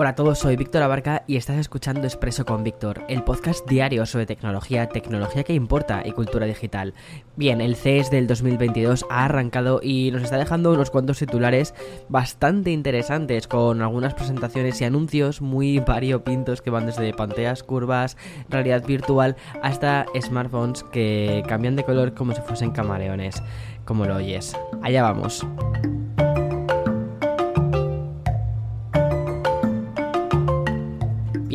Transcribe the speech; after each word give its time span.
Hola 0.00 0.10
a 0.10 0.14
todos, 0.14 0.38
soy 0.38 0.54
Víctor 0.54 0.84
Abarca 0.84 1.24
y 1.26 1.34
estás 1.34 1.56
escuchando 1.56 2.04
Expreso 2.04 2.44
con 2.44 2.62
Víctor, 2.62 3.02
el 3.08 3.24
podcast 3.24 3.68
diario 3.68 4.06
sobre 4.06 4.26
tecnología, 4.26 4.88
tecnología 4.88 5.42
que 5.42 5.54
importa 5.54 6.02
y 6.04 6.12
cultura 6.12 6.46
digital. 6.46 6.94
Bien, 7.34 7.60
el 7.60 7.74
CES 7.74 8.08
del 8.08 8.28
2022 8.28 9.06
ha 9.10 9.24
arrancado 9.24 9.80
y 9.82 10.12
nos 10.12 10.22
está 10.22 10.36
dejando 10.36 10.72
unos 10.72 10.90
cuantos 10.90 11.18
titulares 11.18 11.74
bastante 12.08 12.70
interesantes 12.70 13.48
con 13.48 13.82
algunas 13.82 14.14
presentaciones 14.14 14.80
y 14.80 14.84
anuncios 14.84 15.42
muy 15.42 15.80
variopintos 15.80 16.62
que 16.62 16.70
van 16.70 16.86
desde 16.86 17.12
pantallas 17.12 17.64
curvas, 17.64 18.16
realidad 18.48 18.86
virtual 18.86 19.34
hasta 19.64 20.06
smartphones 20.20 20.84
que 20.92 21.42
cambian 21.48 21.74
de 21.74 21.82
color 21.82 22.14
como 22.14 22.36
si 22.36 22.40
fuesen 22.42 22.70
camaleones, 22.70 23.42
como 23.84 24.04
lo 24.04 24.14
oyes. 24.14 24.56
Allá 24.80 25.02
vamos. 25.02 25.44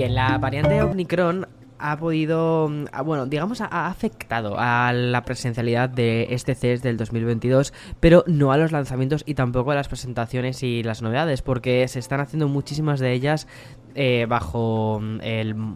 La 0.10 0.38
variante 0.38 0.82
Omicron 0.82 1.48
ha 1.80 1.98
podido, 1.98 2.70
mm, 2.70 2.86
bueno, 3.06 3.26
digamos, 3.26 3.62
ha 3.62 3.88
afectado 3.88 4.56
a 4.58 4.94
la 4.94 5.24
presencialidad 5.24 5.90
de 5.90 6.28
este 6.32 6.56
CES 6.56 6.82
del 6.82 6.98
2022, 6.98 7.74
pero 8.00 8.24
no 8.28 8.52
a 8.52 8.58
los 8.58 8.72
lanzamientos 8.72 9.24
y 9.26 9.34
tampoco 9.34 9.72
a 9.72 9.76
las 9.76 9.88
presentaciones 9.88 10.64
y 10.64 10.84
las 10.84 11.02
novedades, 11.02 11.42
porque 11.42 11.88
se 11.88 12.00
están 12.00 12.22
haciendo 12.22 12.48
muchísimas 12.48 13.00
de 13.00 13.12
ellas 13.12 13.48
eh, 13.96 14.26
bajo 14.28 15.00
mm, 15.02 15.20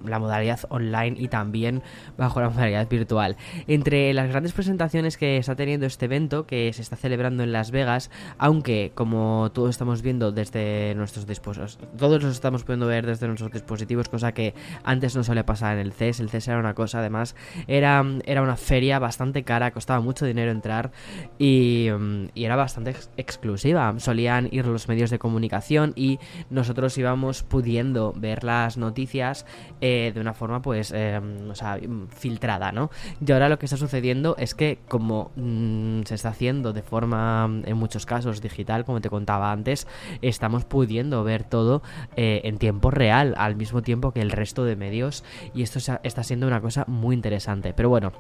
la 0.06 0.20
modalidad 0.20 0.60
online 0.70 1.16
y 1.18 1.28
también 1.28 1.82
bajo 2.18 2.42
la 2.42 2.50
modalidad 2.52 2.88
virtual. 2.90 3.38
Entre 3.68 4.14
las 4.14 4.30
grandes 4.30 4.54
presentaciones 4.54 5.18
que 5.18 5.38
está 5.38 5.56
teniendo 5.56 5.86
este 5.86 6.06
evento, 6.06 6.46
que 6.46 6.72
se 6.74 6.82
está 6.82 6.96
celebrando 6.96 7.44
en 7.44 7.52
Las 7.52 7.72
Vegas, 7.72 8.09
aunque 8.38 8.92
como 8.96 9.52
todos 9.54 9.72
estamos 9.72 10.02
viendo 10.02 10.32
desde 10.32 10.94
nuestros 10.96 11.28
dispositivos, 11.28 11.80
todos 11.98 12.22
los 12.22 12.34
estamos 12.34 12.64
pudiendo 12.64 12.88
ver 12.88 13.06
desde 13.06 13.28
nuestros 13.28 13.52
dispositivos, 13.52 14.09
cosa 14.09 14.34
que 14.34 14.54
antes 14.84 15.16
no 15.16 15.24
solía 15.24 15.46
pasar 15.46 15.78
en 15.78 15.80
el 15.80 15.94
CES, 15.94 16.20
el 16.20 16.30
CES 16.30 16.50
era 16.50 16.59
una 16.59 16.74
cosa, 16.74 17.00
además, 17.00 17.36
era, 17.68 18.04
era 18.26 18.42
una 18.42 18.58
feria 18.58 19.00
bastante 19.00 19.44
cara, 19.44 19.72
costaba 19.72 20.02
mucho 20.02 20.26
dinero 20.26 20.52
entrar 20.52 20.92
y, 21.38 21.90
mm, 21.98 22.30
y 22.34 22.46
era 22.46 22.56
bastante 22.56 22.96
exclusiva. 23.18 23.94
Solían 24.00 24.50
ir 24.52 24.66
los 24.66 24.88
medios 24.88 25.09
de 25.09 25.20
comunicación 25.20 25.94
y 25.96 26.20
nosotros 26.50 26.98
íbamos 26.98 27.44
pudiendo 27.44 28.06
ver 28.16 28.44
las 28.44 28.77
noticias 28.77 29.45
eh, 29.81 30.11
de 30.13 30.22
una 30.22 30.33
forma 30.33 30.61
pues 30.61 30.91
eh, 30.95 31.19
o 31.50 31.55
sea, 31.55 31.80
filtrada, 32.09 32.72
¿no? 32.72 32.89
Y 33.25 33.31
ahora 33.31 33.50
lo 33.50 33.59
que 33.59 33.66
está 33.66 33.77
sucediendo 33.77 34.36
es 34.38 34.55
que 34.55 34.80
como 34.88 35.31
mm, 35.36 36.03
se 36.03 36.16
está 36.16 36.30
haciendo 36.30 36.73
de 36.73 36.83
forma 36.83 37.50
en 37.66 37.78
muchos 37.78 38.05
casos 38.05 38.41
digital, 38.41 38.85
como 38.85 39.02
te 39.02 39.09
contaba 39.09 39.52
antes, 39.52 39.88
estamos 40.22 40.66
pudiendo 40.66 41.23
ver 41.23 41.44
todo 41.44 41.81
eh, 42.16 42.41
en 42.44 42.58
tiempo 42.58 42.91
real 42.91 43.33
al 43.38 43.55
mismo 43.55 43.81
tiempo 43.81 44.11
que 44.11 44.22
el 44.22 44.31
resto 44.31 44.63
de 44.63 44.75
medios 44.75 45.23
y 45.53 45.63
esto 45.63 45.80
está 46.03 46.23
siendo 46.23 46.47
una 46.47 46.61
cosa 46.61 46.85
muy 46.88 47.16
interesante. 47.16 47.73
Pero 47.73 47.89
bueno, 47.89 48.11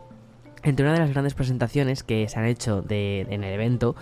entre 0.69 0.85
una 0.85 0.93
de 0.93 0.99
las 0.99 1.11
grandes 1.11 1.33
presentaciones 1.33 2.03
que 2.03 2.27
se 2.29 2.39
han 2.39 2.45
hecho 2.45 2.83
en 2.89 3.43
el 3.43 3.53
evento 3.53 3.95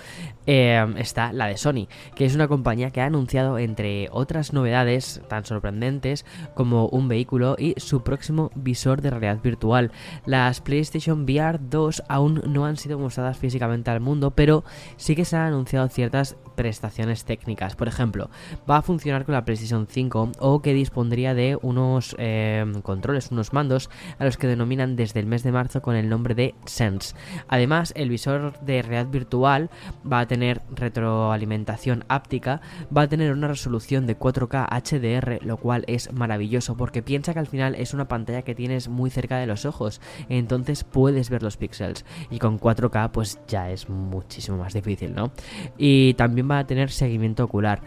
eh, 0.47 0.85
está 0.97 1.33
la 1.33 1.47
de 1.47 1.57
Sony, 1.57 1.87
que 2.15 2.25
es 2.25 2.35
una 2.35 2.47
compañía 2.47 2.91
que 2.91 3.01
ha 3.01 3.05
anunciado, 3.05 3.57
entre 3.57 4.09
otras 4.11 4.53
novedades 4.53 5.21
tan 5.27 5.45
sorprendentes, 5.45 6.25
como 6.53 6.87
un 6.87 7.07
vehículo 7.07 7.55
y 7.57 7.75
su 7.77 8.03
próximo 8.03 8.51
visor 8.55 9.01
de 9.01 9.11
realidad 9.11 9.41
virtual. 9.41 9.91
Las 10.25 10.61
PlayStation 10.61 11.23
VR 11.23 11.59
2 11.61 12.03
aún 12.07 12.41
no 12.47 12.65
han 12.65 12.77
sido 12.77 12.99
mostradas 12.99 13.37
físicamente 13.37 13.91
al 13.91 13.99
mundo, 13.99 14.31
pero 14.31 14.63
sí 14.97 15.15
que 15.15 15.25
se 15.25 15.35
han 15.35 15.47
anunciado 15.47 15.87
ciertas 15.89 16.37
prestaciones 16.55 17.25
técnicas. 17.25 17.75
Por 17.75 17.87
ejemplo, 17.87 18.29
va 18.69 18.77
a 18.77 18.81
funcionar 18.81 19.25
con 19.25 19.33
la 19.33 19.45
PlayStation 19.45 19.87
5 19.89 20.31
o 20.39 20.61
que 20.61 20.73
dispondría 20.73 21.33
de 21.33 21.57
unos 21.61 22.15
eh, 22.17 22.65
controles, 22.83 23.31
unos 23.31 23.53
mandos 23.53 23.89
a 24.19 24.25
los 24.25 24.37
que 24.37 24.47
denominan 24.47 24.95
desde 24.95 25.19
el 25.19 25.25
mes 25.25 25.43
de 25.43 25.51
marzo 25.51 25.81
con 25.81 25.95
el 25.95 26.09
nombre 26.09 26.35
de 26.35 26.55
Sense. 26.65 27.15
Además, 27.47 27.93
el 27.95 28.09
visor 28.09 28.59
de 28.61 28.81
realidad 28.81 29.11
virtual 29.11 29.69
va 30.09 30.21
a 30.21 30.27
tener 30.27 30.61
retroalimentación 30.73 32.05
áptica, 32.07 32.61
va 32.95 33.03
a 33.03 33.07
tener 33.07 33.31
una 33.31 33.47
resolución 33.47 34.07
de 34.07 34.17
4K 34.17 34.67
HDR, 34.69 35.45
lo 35.45 35.57
cual 35.57 35.83
es 35.87 36.11
maravilloso 36.13 36.77
porque 36.77 37.03
piensa 37.03 37.33
que 37.33 37.39
al 37.39 37.47
final 37.47 37.75
es 37.75 37.93
una 37.93 38.07
pantalla 38.07 38.43
que 38.43 38.55
tienes 38.55 38.87
muy 38.87 39.09
cerca 39.09 39.37
de 39.37 39.47
los 39.47 39.65
ojos, 39.65 40.01
entonces 40.29 40.83
puedes 40.83 41.29
ver 41.29 41.43
los 41.43 41.57
píxeles 41.57 42.05
y 42.29 42.39
con 42.39 42.59
4K 42.59 43.11
pues 43.11 43.39
ya 43.47 43.69
es 43.69 43.89
muchísimo 43.89 44.57
más 44.57 44.73
difícil, 44.73 45.13
¿no? 45.13 45.31
Y 45.77 46.13
también 46.15 46.44
va 46.49 46.59
a 46.59 46.67
tener 46.67 46.91
seguimiento 46.91 47.43
ocular. 47.43 47.81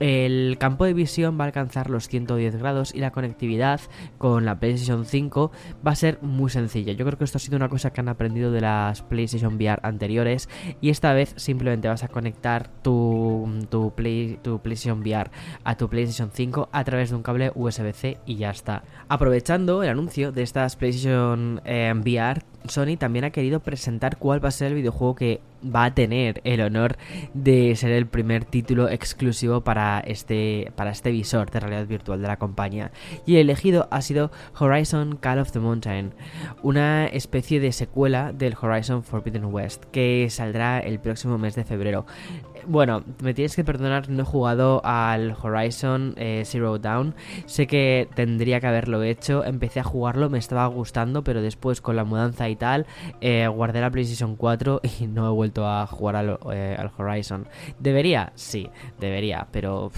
El 0.00 0.56
campo 0.58 0.84
de 0.84 0.92
visión 0.92 1.38
va 1.38 1.44
a 1.44 1.46
alcanzar 1.46 1.88
los 1.88 2.08
110 2.08 2.56
grados 2.56 2.92
y 2.94 2.98
la 2.98 3.12
conectividad 3.12 3.80
con 4.18 4.44
la 4.44 4.58
PlayStation 4.58 5.06
5 5.06 5.52
va 5.86 5.92
a 5.92 5.96
ser 5.96 6.18
muy 6.20 6.50
sencilla. 6.50 6.92
Yo 6.92 7.04
creo 7.06 7.16
que 7.16 7.24
esto 7.24 7.38
ha 7.38 7.40
sido 7.40 7.56
una 7.56 7.68
cosa 7.68 7.92
que 7.92 8.00
han 8.00 8.08
aprendido 8.08 8.50
de 8.50 8.60
las 8.60 9.02
PlayStation 9.02 9.54
VR 9.54 9.78
anteriores 9.82 10.48
y 10.80 10.90
esta 10.90 11.12
vez 11.12 11.32
simplemente 11.36 11.88
vas 11.88 12.02
a 12.02 12.08
conectar 12.08 12.68
tu, 12.82 13.48
tu, 13.70 13.94
Play, 13.94 14.38
tu 14.42 14.58
PlayStation 14.58 15.00
VR 15.00 15.30
a 15.62 15.76
tu 15.76 15.88
PlayStation 15.88 16.30
5 16.32 16.70
a 16.72 16.84
través 16.84 17.10
de 17.10 17.16
un 17.16 17.22
cable 17.22 17.52
USB-C 17.54 18.18
y 18.26 18.34
ya 18.36 18.50
está. 18.50 18.82
Aprovechando 19.08 19.84
el 19.84 19.90
anuncio 19.90 20.32
de 20.32 20.42
estas 20.42 20.74
PlayStation 20.74 21.60
eh, 21.64 21.92
VR, 21.96 22.42
Sony 22.66 22.96
también 22.98 23.24
ha 23.24 23.30
querido 23.30 23.60
presentar 23.60 24.16
cuál 24.16 24.42
va 24.44 24.48
a 24.48 24.52
ser 24.52 24.68
el 24.68 24.74
videojuego 24.74 25.14
que 25.14 25.40
va 25.64 25.84
a 25.84 25.94
tener 25.94 26.40
el 26.44 26.60
honor 26.60 26.96
de 27.32 27.74
ser 27.76 27.92
el 27.92 28.06
primer 28.06 28.44
título 28.44 28.88
exclusivo 28.88 29.62
para 29.62 30.00
este, 30.00 30.72
para 30.76 30.90
este 30.90 31.10
visor 31.10 31.50
de 31.50 31.60
realidad 31.60 31.86
virtual 31.86 32.20
de 32.20 32.28
la 32.28 32.38
compañía. 32.38 32.92
Y 33.26 33.36
el 33.36 33.42
elegido 33.42 33.88
ha 33.90 34.02
sido 34.02 34.30
Horizon 34.58 35.16
Call 35.16 35.38
of 35.38 35.52
the 35.52 35.60
Mountain, 35.60 36.14
una 36.62 37.06
especie 37.06 37.60
de 37.60 37.72
secuela 37.72 38.32
del 38.32 38.56
Horizon 38.60 39.02
Forbidden 39.02 39.46
West 39.46 39.84
que 39.86 40.28
saldrá 40.30 40.80
el 40.80 40.98
próximo 40.98 41.38
mes 41.38 41.54
de 41.54 41.64
febrero. 41.64 42.06
Bueno, 42.66 43.04
me 43.22 43.34
tienes 43.34 43.56
que 43.56 43.64
perdonar, 43.64 44.08
no 44.08 44.22
he 44.22 44.26
jugado 44.26 44.80
al 44.84 45.36
Horizon 45.40 46.14
eh, 46.16 46.42
Zero 46.46 46.78
Dawn. 46.78 47.14
Sé 47.46 47.66
que 47.66 48.08
tendría 48.14 48.60
que 48.60 48.66
haberlo 48.66 49.02
hecho. 49.02 49.44
Empecé 49.44 49.80
a 49.80 49.84
jugarlo, 49.84 50.30
me 50.30 50.38
estaba 50.38 50.66
gustando, 50.66 51.22
pero 51.24 51.42
después 51.42 51.80
con 51.80 51.96
la 51.96 52.04
mudanza 52.04 52.48
y 52.48 52.56
tal, 52.56 52.86
eh, 53.20 53.46
guardé 53.48 53.80
la 53.80 53.90
PlayStation 53.90 54.36
4 54.36 54.80
y 55.00 55.06
no 55.06 55.28
he 55.28 55.32
vuelto 55.32 55.68
a 55.68 55.86
jugar 55.86 56.16
al, 56.16 56.38
eh, 56.52 56.76
al 56.78 56.90
Horizon. 56.96 57.46
¿Debería? 57.78 58.32
Sí, 58.34 58.68
debería, 58.98 59.46
pero 59.50 59.90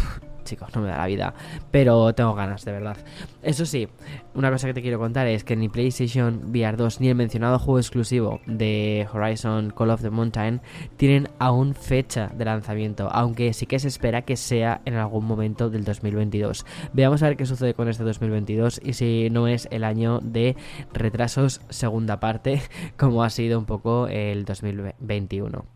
chicos, 0.46 0.74
no 0.74 0.80
me 0.80 0.88
da 0.88 0.96
la 0.98 1.06
vida. 1.06 1.34
Pero 1.70 2.14
tengo 2.14 2.34
ganas, 2.34 2.64
de 2.64 2.72
verdad. 2.72 2.96
Eso 3.42 3.66
sí, 3.66 3.88
una 4.34 4.50
cosa 4.50 4.66
que 4.66 4.74
te 4.74 4.82
quiero 4.82 4.98
contar 4.98 5.26
es 5.26 5.44
que 5.44 5.56
ni 5.56 5.68
PlayStation 5.68 6.50
VR 6.50 6.76
2 6.76 7.00
ni 7.00 7.08
el 7.08 7.14
mencionado 7.14 7.58
juego 7.58 7.78
exclusivo 7.78 8.40
de 8.46 9.06
Horizon 9.12 9.72
Call 9.76 9.90
of 9.90 10.02
the 10.02 10.10
Mountain 10.10 10.60
tienen 10.96 11.28
aún 11.38 11.74
fecha 11.74 12.28
de 12.34 12.44
lanzamiento, 12.44 13.08
aunque 13.12 13.52
sí 13.52 13.66
que 13.66 13.78
se 13.78 13.88
espera 13.88 14.22
que 14.22 14.36
sea 14.36 14.80
en 14.84 14.94
algún 14.94 15.26
momento 15.26 15.70
del 15.70 15.84
2022. 15.84 16.64
Veamos 16.92 17.22
a 17.22 17.28
ver 17.28 17.36
qué 17.36 17.46
sucede 17.46 17.74
con 17.74 17.88
este 17.88 18.04
2022 18.04 18.80
y 18.82 18.94
si 18.94 19.28
no 19.30 19.48
es 19.48 19.68
el 19.70 19.84
año 19.84 20.20
de 20.20 20.56
retrasos 20.92 21.60
segunda 21.68 22.20
parte, 22.20 22.62
como 22.96 23.22
ha 23.22 23.30
sido 23.30 23.58
un 23.58 23.66
poco 23.66 24.08
el 24.08 24.44
2021. 24.44 25.75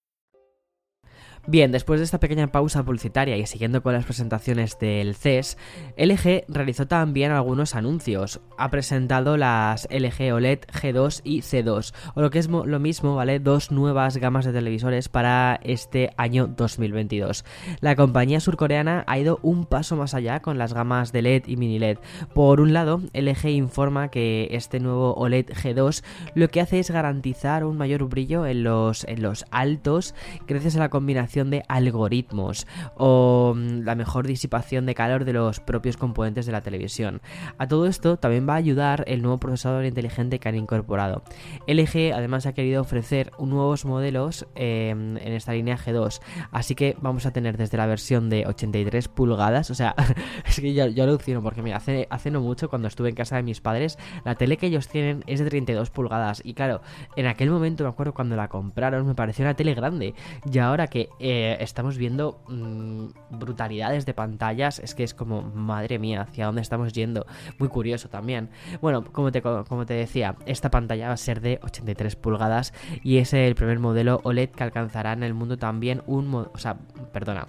Bien, 1.47 1.71
después 1.71 1.99
de 1.99 2.03
esta 2.03 2.19
pequeña 2.19 2.51
pausa 2.51 2.83
publicitaria 2.83 3.35
y 3.35 3.47
siguiendo 3.47 3.81
con 3.81 3.93
las 3.93 4.05
presentaciones 4.05 4.77
del 4.77 5.15
CES, 5.15 5.57
LG 5.97 6.45
realizó 6.47 6.87
también 6.87 7.31
algunos 7.31 7.73
anuncios. 7.73 8.41
Ha 8.59 8.69
presentado 8.69 9.37
las 9.37 9.87
LG 9.89 10.33
OLED 10.33 10.59
G2 10.71 11.21
y 11.23 11.41
C2, 11.41 11.93
o 12.13 12.21
lo 12.21 12.29
que 12.29 12.37
es 12.37 12.47
lo 12.47 12.79
mismo, 12.79 13.15
¿vale? 13.15 13.39
Dos 13.39 13.71
nuevas 13.71 14.17
gamas 14.17 14.45
de 14.45 14.53
televisores 14.53 15.09
para 15.09 15.59
este 15.63 16.11
año 16.15 16.45
2022. 16.45 17.43
La 17.79 17.95
compañía 17.95 18.39
surcoreana 18.39 19.03
ha 19.07 19.17
ido 19.17 19.39
un 19.41 19.65
paso 19.65 19.95
más 19.95 20.13
allá 20.13 20.41
con 20.41 20.59
las 20.59 20.75
gamas 20.75 21.11
de 21.11 21.23
LED 21.23 21.43
y 21.47 21.57
mini 21.57 21.79
LED. 21.79 21.97
Por 22.35 22.61
un 22.61 22.71
lado, 22.71 23.01
LG 23.13 23.47
informa 23.47 24.09
que 24.09 24.49
este 24.51 24.79
nuevo 24.79 25.15
OLED 25.15 25.47
G2 25.47 26.03
lo 26.35 26.49
que 26.49 26.61
hace 26.61 26.77
es 26.77 26.91
garantizar 26.91 27.63
un 27.63 27.77
mayor 27.77 28.07
brillo 28.07 28.45
en 28.45 28.63
los, 28.63 29.05
en 29.05 29.23
los 29.23 29.43
altos 29.49 30.13
gracias 30.45 30.75
a 30.75 30.79
la 30.79 30.89
combinación 30.89 31.30
de 31.31 31.63
algoritmos 31.69 32.67
o 32.97 33.53
mm, 33.55 33.83
la 33.83 33.95
mejor 33.95 34.27
disipación 34.27 34.85
de 34.85 34.95
calor 34.95 35.23
de 35.23 35.33
los 35.33 35.61
propios 35.61 35.95
componentes 35.95 36.45
de 36.45 36.51
la 36.51 36.61
televisión. 36.61 37.21
A 37.57 37.67
todo 37.67 37.87
esto 37.87 38.17
también 38.17 38.47
va 38.47 38.53
a 38.53 38.57
ayudar 38.57 39.05
el 39.07 39.21
nuevo 39.21 39.39
procesador 39.39 39.85
inteligente 39.85 40.39
que 40.39 40.49
han 40.49 40.55
incorporado. 40.55 41.23
LG 41.67 42.13
además 42.13 42.45
ha 42.45 42.53
querido 42.53 42.81
ofrecer 42.81 43.31
nuevos 43.39 43.85
modelos 43.85 44.45
em, 44.55 45.17
en 45.17 45.33
esta 45.33 45.53
línea 45.53 45.77
G2, 45.77 46.19
así 46.51 46.75
que 46.75 46.97
vamos 47.01 47.25
a 47.25 47.31
tener 47.31 47.57
desde 47.57 47.77
la 47.77 47.85
versión 47.85 48.29
de 48.29 48.45
83 48.45 49.07
pulgadas, 49.07 49.71
o 49.71 49.75
sea, 49.75 49.95
es 50.45 50.59
que 50.59 50.73
yo, 50.73 50.87
yo 50.87 51.03
alucino 51.05 51.41
porque 51.41 51.61
mira, 51.61 51.77
hace, 51.77 52.07
hace 52.09 52.29
no 52.29 52.41
mucho 52.41 52.69
cuando 52.69 52.89
estuve 52.89 53.09
en 53.09 53.15
casa 53.15 53.37
de 53.37 53.43
mis 53.43 53.61
padres, 53.61 53.97
la 54.25 54.35
tele 54.35 54.57
que 54.57 54.67
ellos 54.67 54.89
tienen 54.89 55.23
es 55.27 55.39
de 55.39 55.49
32 55.49 55.89
pulgadas 55.91 56.41
y 56.43 56.53
claro, 56.53 56.81
en 57.15 57.27
aquel 57.27 57.49
momento 57.49 57.83
me 57.83 57.89
acuerdo 57.89 58.13
cuando 58.13 58.35
la 58.35 58.49
compraron 58.49 59.07
me 59.07 59.15
pareció 59.15 59.45
una 59.45 59.53
tele 59.53 59.73
grande 59.73 60.13
y 60.51 60.59
ahora 60.59 60.87
que 60.87 61.09
eh, 61.21 61.57
estamos 61.59 61.97
viendo 61.97 62.41
mm, 62.47 63.05
brutalidades 63.29 64.05
de 64.05 64.13
pantallas. 64.13 64.79
Es 64.79 64.95
que 64.95 65.03
es 65.03 65.13
como, 65.13 65.41
madre 65.41 65.99
mía, 65.99 66.21
hacia 66.21 66.47
dónde 66.47 66.61
estamos 66.61 66.93
yendo. 66.93 67.25
Muy 67.59 67.69
curioso 67.69 68.09
también. 68.09 68.49
Bueno, 68.81 69.03
como 69.03 69.31
te, 69.31 69.41
como 69.41 69.85
te 69.85 69.93
decía, 69.93 70.35
esta 70.45 70.71
pantalla 70.71 71.07
va 71.07 71.13
a 71.13 71.17
ser 71.17 71.41
de 71.41 71.59
83 71.63 72.15
pulgadas 72.15 72.73
y 73.03 73.17
es 73.17 73.33
el 73.33 73.55
primer 73.55 73.79
modelo 73.79 74.19
OLED 74.23 74.49
que 74.49 74.63
alcanzará 74.63 75.13
en 75.13 75.23
el 75.23 75.33
mundo 75.33 75.57
también 75.57 76.01
un... 76.07 76.31
O 76.33 76.57
sea, 76.57 76.77
perdona, 77.13 77.47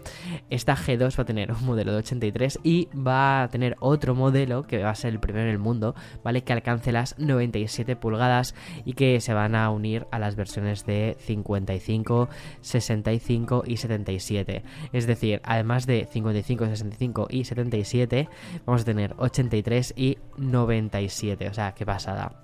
esta 0.50 0.76
G2 0.76 1.18
va 1.18 1.22
a 1.22 1.26
tener 1.26 1.52
un 1.52 1.64
modelo 1.64 1.92
de 1.92 1.98
83 1.98 2.60
y 2.62 2.88
va 2.94 3.44
a 3.44 3.48
tener 3.48 3.76
otro 3.80 4.14
modelo 4.14 4.64
que 4.66 4.82
va 4.82 4.90
a 4.90 4.94
ser 4.94 5.12
el 5.12 5.20
primero 5.20 5.46
en 5.46 5.52
el 5.52 5.58
mundo, 5.58 5.94
¿vale? 6.22 6.42
Que 6.42 6.52
alcance 6.52 6.92
las 6.92 7.18
97 7.18 7.96
pulgadas 7.96 8.54
y 8.84 8.94
que 8.94 9.20
se 9.20 9.34
van 9.34 9.54
a 9.54 9.70
unir 9.70 10.06
a 10.10 10.18
las 10.18 10.36
versiones 10.36 10.84
de 10.84 11.16
55, 11.20 12.28
65 12.60 13.61
y 13.66 13.76
77. 13.76 14.62
Es 14.92 15.06
decir, 15.06 15.40
además 15.44 15.86
de 15.86 16.06
55, 16.10 16.66
65 16.66 17.26
y 17.30 17.44
77, 17.44 18.28
vamos 18.66 18.82
a 18.82 18.84
tener 18.84 19.14
83 19.18 19.94
y 19.96 20.18
97. 20.36 21.48
O 21.48 21.54
sea, 21.54 21.74
qué 21.74 21.86
pasada. 21.86 22.42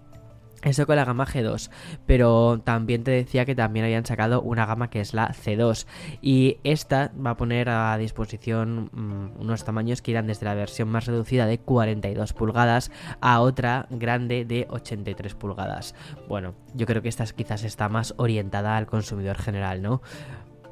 Eso 0.63 0.87
con 0.87 0.97
la 0.97 1.05
gama 1.05 1.25
G2, 1.25 1.71
pero 2.05 2.61
también 2.65 3.05
te 3.05 3.13
decía 3.13 3.45
que 3.45 3.55
también 3.55 3.85
habían 3.85 4.05
sacado 4.05 4.43
una 4.43 4.67
gama 4.67 4.91
que 4.91 5.01
es 5.01 5.15
la 5.15 5.29
C2 5.29 5.87
y 6.21 6.59
esta 6.65 7.13
va 7.15 7.31
a 7.31 7.37
poner 7.37 7.69
a 7.69 7.97
disposición 7.97 8.91
mm, 8.93 9.41
unos 9.41 9.65
tamaños 9.65 10.03
que 10.03 10.11
irán 10.11 10.27
desde 10.27 10.47
la 10.47 10.55
versión 10.55 10.89
más 10.89 11.07
reducida 11.07 11.47
de 11.47 11.59
42 11.59 12.33
pulgadas 12.33 12.91
a 13.21 13.41
otra 13.41 13.87
grande 13.91 14.45
de 14.45 14.67
83 14.69 15.35
pulgadas. 15.37 15.95
Bueno, 16.27 16.57
yo 16.75 16.87
creo 16.87 17.03
que 17.03 17.09
esta 17.09 17.25
quizás 17.27 17.63
está 17.63 17.89
más 17.89 18.15
orientada 18.17 18.77
al 18.77 18.87
consumidor 18.87 19.39
general, 19.39 19.81
¿no? 19.81 20.03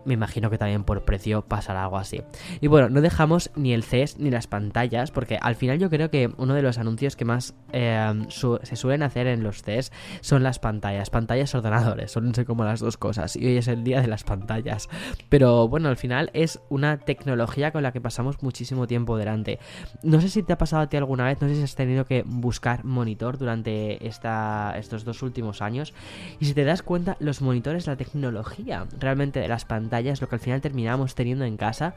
Me 0.06 0.14
imagino 0.14 0.50
que 0.50 0.58
también 0.58 0.84
por 0.84 1.04
precio 1.04 1.42
pasará 1.42 1.84
algo 1.84 1.98
así. 1.98 2.22
Y 2.60 2.68
bueno, 2.68 2.88
no 2.88 3.00
dejamos 3.00 3.50
ni 3.56 3.72
el 3.72 3.82
CES 3.82 4.18
ni 4.18 4.30
las 4.30 4.46
pantallas, 4.46 5.10
porque 5.10 5.38
al 5.40 5.56
final 5.56 5.78
yo 5.78 5.90
creo 5.90 6.10
que 6.10 6.30
uno 6.38 6.54
de 6.54 6.62
los 6.62 6.78
anuncios 6.78 7.16
que 7.16 7.24
más 7.24 7.54
eh, 7.72 8.26
se 8.28 8.76
suelen 8.76 9.02
hacer 9.02 9.26
en 9.26 9.42
los 9.42 9.62
CES 9.62 9.92
son 10.20 10.42
las 10.42 10.58
pantallas, 10.58 11.10
pantallas 11.10 11.54
ordenadores, 11.54 12.12
son 12.12 12.32
como 12.46 12.64
las 12.64 12.80
dos 12.80 12.96
cosas. 12.96 13.36
Y 13.36 13.46
hoy 13.46 13.56
es 13.56 13.68
el 13.68 13.84
día 13.84 14.00
de 14.00 14.08
las 14.08 14.24
pantallas. 14.24 14.88
Pero 15.28 15.68
bueno, 15.68 15.88
al 15.88 15.96
final 15.96 16.30
es 16.32 16.60
una 16.68 16.98
tecnología 16.98 17.72
con 17.72 17.82
la 17.82 17.92
que 17.92 18.00
pasamos 18.00 18.42
muchísimo 18.42 18.86
tiempo 18.86 19.16
delante. 19.16 19.58
No 20.02 20.20
sé 20.20 20.28
si 20.28 20.42
te 20.42 20.52
ha 20.52 20.58
pasado 20.58 20.82
a 20.82 20.88
ti 20.88 20.96
alguna 20.96 21.24
vez, 21.24 21.40
no 21.40 21.48
sé 21.48 21.56
si 21.56 21.62
has 21.62 21.74
tenido 21.74 22.04
que 22.04 22.22
buscar 22.24 22.84
monitor 22.84 23.38
durante 23.38 24.06
esta, 24.06 24.74
estos 24.76 25.04
dos 25.04 25.22
últimos 25.22 25.62
años. 25.62 25.94
Y 26.38 26.46
si 26.46 26.54
te 26.54 26.64
das 26.64 26.82
cuenta, 26.82 27.16
los 27.20 27.42
monitores, 27.42 27.86
la 27.86 27.96
tecnología 27.96 28.86
realmente 28.98 29.40
de 29.40 29.48
las 29.48 29.64
pantallas, 29.64 29.95
lo 30.20 30.28
que 30.28 30.36
al 30.36 30.40
final 30.40 30.60
terminamos 30.60 31.14
teniendo 31.14 31.44
en 31.44 31.56
casa, 31.56 31.94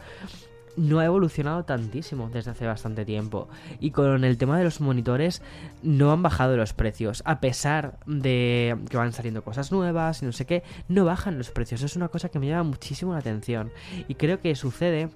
no 0.76 1.00
ha 1.00 1.06
evolucionado 1.06 1.66
tantísimo 1.66 2.30
desde 2.30 2.52
hace 2.52 2.66
bastante 2.66 3.06
tiempo. 3.06 3.50
Y 3.80 3.92
con 3.92 4.24
el 4.24 4.38
tema 4.38 4.58
de 4.58 4.64
los 4.64 4.82
monitores 4.82 5.42
no 5.84 6.12
han 6.12 6.24
bajado 6.24 6.56
los 6.58 6.74
precios. 6.74 7.22
A 7.26 7.40
pesar 7.42 8.00
de 8.06 8.78
que 8.90 8.98
van 8.98 9.12
saliendo 9.12 9.44
cosas 9.44 9.72
nuevas 9.72 10.22
y 10.22 10.26
no 10.26 10.32
sé 10.32 10.46
qué, 10.46 10.64
no 10.88 11.06
bajan 11.06 11.38
los 11.38 11.52
precios. 11.52 11.82
Es 11.82 11.96
una 11.96 12.08
cosa 12.08 12.30
que 12.30 12.40
me 12.40 12.48
llama 12.48 12.64
muchísimo 12.64 13.14
la 13.14 13.20
atención. 13.20 13.72
Y 14.08 14.16
creo 14.16 14.40
que 14.40 14.56
sucede 14.56 15.10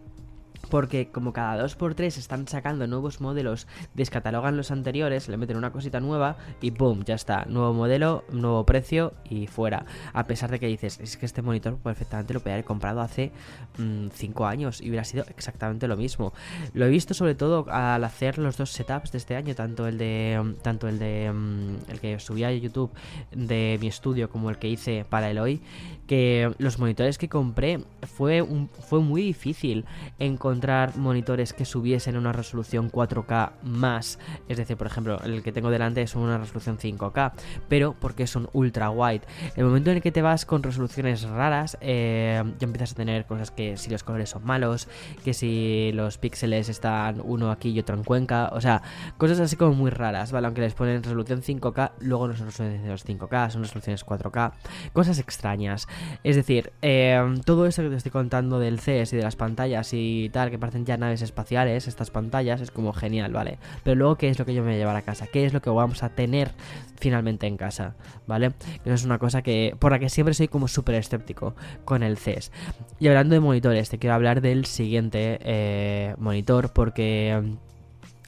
porque 0.70 1.10
como 1.10 1.34
cada 1.34 1.64
2x3 1.64 2.18
están 2.18 2.48
sacando 2.48 2.88
nuevos 2.88 3.22
modelos, 3.22 3.68
descatalogan 3.94 4.58
los 4.58 4.72
anteriores, 4.72 5.28
le 5.28 5.38
meten 5.38 5.58
una 5.58 5.72
cosita 5.72 6.00
nueva 6.00 6.38
y 6.62 6.72
¡pum! 6.72 7.04
Ya 7.04 7.16
está, 7.16 7.46
nuevo 7.46 7.74
modelo, 7.74 8.24
nuevo 8.32 8.66
precio 8.66 9.14
y 9.30 9.48
fuera. 9.48 9.86
A 10.14 10.26
pesar 10.26 10.52
de 10.52 10.60
que 10.60 10.68
dices, 10.68 11.00
es 11.00 11.18
que 11.18 11.26
este 11.26 11.42
monitor 11.42 11.78
perfectamente 11.78 12.34
lo 12.34 12.40
podría 12.40 12.56
haber 12.56 12.66
comprado 12.66 13.02
hace 13.02 13.32
5 13.76 14.44
mm, 14.44 14.46
años 14.46 14.82
y 14.82 14.90
hubiera 14.90 15.04
sido 15.04 15.26
exactamente 15.30 15.88
lo 15.88 15.98
mismo. 15.98 16.34
Lo 16.74 16.86
he 16.86 16.90
visto 16.90 17.14
sobre 17.14 17.36
todo 17.36 17.66
al 17.70 18.04
hacer 18.04 18.38
los 18.38 18.58
dos 18.58 18.72
setups 18.72 19.12
de 19.12 19.18
este 19.18 19.36
año, 19.36 19.56
tanto 19.56 19.88
el 19.88 19.98
de 19.98 20.56
tanto 20.62 20.88
el 20.88 20.98
de 20.98 21.32
mm, 21.32 21.92
el 21.92 22.00
que 22.00 22.20
subí 22.20 22.44
a 22.44 22.52
YouTube 22.52 22.92
de 23.32 23.78
mi 23.82 23.88
estudio 23.88 24.30
como 24.30 24.50
el 24.50 24.58
que 24.58 24.70
hice 24.70 25.06
para 25.08 25.30
el 25.30 25.40
hoy, 25.40 25.62
que 26.08 26.54
los 26.58 26.80
monitores 26.80 27.18
que 27.18 27.30
compré 27.30 27.84
fue 28.04 28.46
fue 28.88 29.02
muy 29.02 29.22
difícil 29.22 29.86
encontrar 30.20 30.53
encontrar 30.54 30.96
monitores 30.98 31.52
que 31.52 31.66
subiesen 31.66 32.16
una 32.16 32.32
resolución 32.32 32.92
4K 32.92 33.54
más. 33.64 34.20
Es 34.48 34.58
decir, 34.58 34.78
por 34.78 34.86
ejemplo, 34.86 35.20
el 35.24 35.42
que 35.42 35.52
tengo 35.52 35.72
delante 35.72 36.04
es 36.04 36.16
una 36.16 36.38
resolución 36.38 36.78
5K, 36.78 37.32
pero 37.68 37.96
porque 38.00 38.28
son 38.28 38.50
ultra 38.54 38.92
wide. 38.92 39.22
El 39.56 39.66
momento 39.66 39.90
en 39.90 39.98
el 39.98 40.04
que 40.04 40.12
te 40.12 40.22
vas 40.22 40.46
con 40.46 40.62
resoluciones 40.62 41.24
raras, 41.24 41.76
eh, 41.82 42.44
ya 42.60 42.66
empiezas 42.66 42.92
a 42.92 42.96
tener 42.96 43.26
cosas 43.26 43.50
que 43.50 43.78
si 43.78 43.90
los 43.90 44.04
colores 44.04 44.30
son 44.30 44.46
malos, 44.46 44.88
que 45.24 45.34
si 45.34 45.92
los 45.96 46.20
píxeles 46.20 46.70
están 46.70 47.20
uno 47.24 47.50
aquí 47.50 47.70
y 47.70 47.80
otro 47.80 47.96
en 47.96 48.04
Cuenca, 48.04 48.52
o 48.54 48.62
sea, 48.62 48.84
cosas 49.18 49.40
así 49.40 49.56
como 49.56 49.74
muy 49.74 49.90
raras, 49.90 50.32
¿vale? 50.32 50.46
Aunque 50.46 50.62
les 50.62 50.76
ponen 50.76 51.02
resolución 51.02 51.42
5K, 51.42 51.94
luego 52.00 52.28
no 52.28 52.36
son 52.36 52.46
resoluciones 52.48 53.06
5K, 53.08 53.50
son 53.50 53.64
resoluciones 53.64 54.06
4K, 54.06 54.54
cosas 54.94 55.18
extrañas. 55.18 55.88
Es 56.24 56.36
decir, 56.36 56.74
eh, 56.84 57.20
todo 57.44 57.66
eso 57.66 57.82
que 57.82 57.90
te 57.90 57.96
estoy 57.96 58.12
contando 58.12 58.60
del 58.60 58.80
CS 58.80 59.14
y 59.14 59.18
de 59.18 59.24
las 59.24 59.36
pantallas 59.36 59.90
y 59.94 60.30
tal, 60.30 60.43
que 60.52 60.60
parecen 60.60 60.86
ya 60.86 60.98
naves 60.98 61.22
espaciales, 61.22 61.88
estas 61.88 62.12
pantallas, 62.12 62.62
es 62.62 62.72
como 62.72 62.94
genial, 62.94 63.32
¿vale? 63.34 63.58
Pero 63.84 63.96
luego, 63.96 64.16
¿qué 64.16 64.30
es 64.30 64.40
lo 64.40 64.46
que 64.46 64.54
yo 64.54 64.62
me 64.62 64.70
voy 64.70 64.76
a 64.76 64.78
llevar 64.80 64.96
a 64.96 65.02
casa? 65.02 65.28
¿Qué 65.28 65.46
es 65.46 65.54
lo 65.54 65.62
que 65.62 65.70
vamos 65.70 66.04
a 66.04 66.10
tener 66.10 66.52
finalmente 66.98 67.48
en 67.48 67.58
casa? 67.58 67.96
¿Vale? 68.28 68.54
Eso 68.86 68.94
es 68.94 69.06
una 69.06 69.20
cosa 69.20 69.42
que 69.42 69.76
por 69.80 69.92
la 69.92 70.00
que 70.00 70.10
siempre 70.10 70.34
soy 70.34 70.48
como 70.48 70.68
súper 70.68 70.96
escéptico 70.96 71.56
con 71.86 72.04
el 72.04 72.18
CES. 72.18 72.52
Y 73.00 73.08
hablando 73.08 73.34
de 73.36 73.40
monitores, 73.40 73.90
te 73.90 74.00
quiero 74.00 74.16
hablar 74.16 74.42
del 74.42 74.66
siguiente 74.66 75.40
eh, 75.42 76.16
monitor 76.18 76.72
porque... 76.72 77.58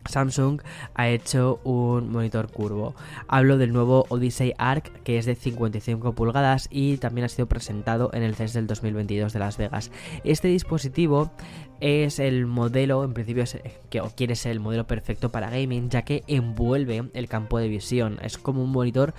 Samsung 0.09 0.61
ha 0.93 1.09
hecho 1.09 1.59
un 1.63 2.11
monitor 2.11 2.51
curvo. 2.51 2.95
Hablo 3.27 3.57
del 3.57 3.73
nuevo 3.73 4.05
Odyssey 4.09 4.53
Arc 4.57 4.91
que 5.03 5.17
es 5.17 5.25
de 5.25 5.35
55 5.35 6.13
pulgadas 6.13 6.67
y 6.69 6.97
también 6.97 7.25
ha 7.25 7.29
sido 7.29 7.47
presentado 7.47 8.09
en 8.13 8.23
el 8.23 8.35
CES 8.35 8.53
del 8.53 8.67
2022 8.67 9.33
de 9.33 9.39
Las 9.39 9.57
Vegas. 9.57 9.91
Este 10.23 10.47
dispositivo 10.47 11.31
es 11.79 12.19
el 12.19 12.45
modelo, 12.45 13.03
en 13.03 13.13
principio, 13.13 13.43
es, 13.43 13.57
que 13.89 14.01
o 14.01 14.09
quiere 14.09 14.35
ser 14.35 14.51
el 14.51 14.59
modelo 14.59 14.87
perfecto 14.87 15.31
para 15.31 15.49
gaming, 15.49 15.89
ya 15.89 16.03
que 16.03 16.23
envuelve 16.27 17.09
el 17.13 17.27
campo 17.27 17.59
de 17.59 17.67
visión. 17.67 18.19
Es 18.21 18.37
como 18.37 18.63
un 18.63 18.71
monitor 18.71 19.13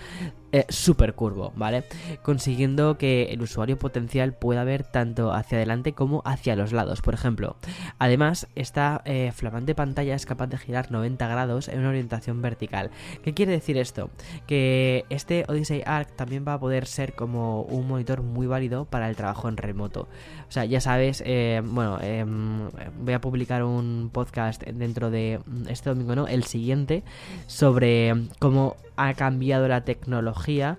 eh, 0.53 0.65
super 0.69 1.15
curvo, 1.15 1.53
¿vale? 1.57 1.85
Consiguiendo 2.23 2.99
que 2.99 3.25
el 3.25 3.43
usuario 3.43 3.79
potencial 3.79 4.33
pueda 4.33 4.65
ver 4.65 4.85
tanto 4.85 5.33
hacia 5.33 5.59
adelante 5.59 5.93
como 5.93 6.23
hacia 6.25 6.57
los 6.57 6.73
lados, 6.73 7.03
por 7.03 7.15
ejemplo. 7.15 7.57
Además, 7.99 8.47
esta 8.55 9.03
eh, 9.05 9.33
flamante 9.35 9.75
pantalla 9.75 10.15
es 10.15 10.25
capaz 10.25 10.47
de 10.47 10.59
girar 10.59 10.91
90 10.93 11.27
grados 11.27 11.69
en 11.69 11.81
una 11.81 11.89
orientación 11.89 12.43
vertical. 12.43 12.91
¿Qué 13.23 13.35
quiere 13.35 13.53
decir 13.53 13.77
esto? 13.77 14.11
Que 14.47 15.05
este 15.11 15.45
Odyssey 15.49 15.83
Arc 15.85 16.15
también 16.15 16.45
va 16.47 16.55
a 16.55 16.61
poder 16.61 16.87
ser 16.87 17.15
como 17.15 17.63
un 17.63 17.89
monitor 17.89 18.23
muy 18.23 18.47
válido 18.47 18.85
para 18.85 19.09
el 19.09 19.17
trabajo 19.17 19.49
en 19.49 19.57
remoto. 19.57 20.09
O 20.49 20.53
sea, 20.53 20.65
ya 20.65 20.81
sabes, 20.81 21.23
eh, 21.27 21.61
bueno, 21.65 21.99
em, 22.01 22.69
voy 23.01 23.15
a 23.15 23.21
publicar 23.21 23.65
un 23.65 24.11
podcast 24.13 24.63
dentro 24.63 25.11
de 25.11 25.41
mm, 25.45 25.69
este 25.69 25.91
domingo, 25.91 26.15
¿no? 26.15 26.29
El 26.29 26.45
siguiente, 26.45 27.03
sobre 27.47 28.15
cómo 28.39 28.77
ha 28.97 29.15
cambiado 29.15 29.69
la 29.69 29.85
tecnología 29.85 30.79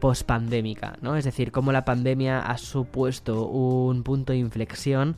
post-pandémica, 0.00 0.98
¿no? 1.00 1.16
Es 1.16 1.24
decir, 1.24 1.52
cómo 1.52 1.72
la 1.72 1.84
pandemia 1.84 2.40
ha 2.40 2.58
supuesto 2.58 3.46
un 3.46 4.02
punto 4.02 4.32
de 4.32 4.38
inflexión 4.38 5.16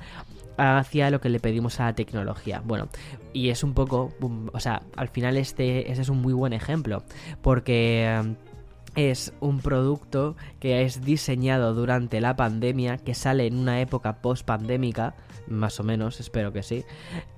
hacia 0.58 1.10
lo 1.10 1.20
que 1.20 1.28
le 1.28 1.40
pedimos 1.40 1.80
a 1.80 1.86
la 1.86 1.94
tecnología. 1.94 2.62
Bueno, 2.64 2.88
y 3.32 3.50
es 3.50 3.62
un 3.62 3.74
poco, 3.74 4.12
o 4.52 4.60
sea, 4.60 4.82
al 4.96 5.08
final 5.08 5.36
este, 5.36 5.90
este 5.90 6.02
es 6.02 6.08
un 6.08 6.20
muy 6.20 6.32
buen 6.32 6.52
ejemplo, 6.52 7.02
porque 7.42 8.34
es 8.98 9.32
un 9.38 9.60
producto 9.60 10.34
que 10.58 10.82
es 10.82 11.02
diseñado 11.02 11.72
durante 11.72 12.20
la 12.20 12.34
pandemia, 12.34 12.98
que 12.98 13.14
sale 13.14 13.46
en 13.46 13.56
una 13.56 13.80
época 13.80 14.16
post-pandémica, 14.20 15.14
más 15.46 15.78
o 15.78 15.84
menos, 15.84 16.18
espero 16.18 16.52
que 16.52 16.64
sí. 16.64 16.84